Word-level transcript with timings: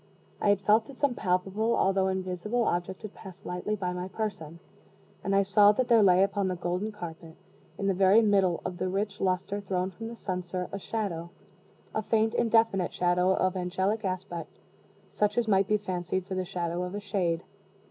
I 0.41 0.49
had 0.49 0.61
felt 0.61 0.87
that 0.87 0.97
some 0.97 1.13
palpable 1.13 1.75
although 1.75 2.07
invisible 2.07 2.63
object 2.63 3.03
had 3.03 3.13
passed 3.13 3.45
lightly 3.45 3.75
by 3.75 3.93
my 3.93 4.07
person; 4.07 4.57
and 5.23 5.35
I 5.35 5.43
saw 5.43 5.73
that 5.73 5.89
there 5.89 6.01
lay 6.01 6.23
upon 6.23 6.47
the 6.47 6.55
golden 6.55 6.91
carpet, 6.91 7.35
in 7.77 7.85
the 7.85 7.93
very 7.93 8.23
middle 8.23 8.61
of 8.65 8.79
the 8.79 8.89
rich 8.89 9.21
luster 9.21 9.61
thrown 9.61 9.91
from 9.91 10.07
the 10.07 10.15
censer, 10.17 10.67
a 10.71 10.79
shadow 10.79 11.29
a 11.93 12.01
faint, 12.01 12.33
indefinite 12.33 12.91
shadow 12.93 13.35
of 13.35 13.55
angelic 13.55 14.03
aspect 14.03 14.57
such 15.11 15.37
as 15.37 15.47
might 15.47 15.67
be 15.67 15.77
fancied 15.77 16.25
for 16.25 16.33
the 16.33 16.45
shadow 16.45 16.81
of 16.81 16.95
a 16.95 16.99
shade. 16.99 17.43